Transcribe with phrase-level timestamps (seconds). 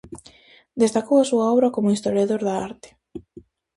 [0.81, 2.89] Destacou a súa obra como historiador da arte.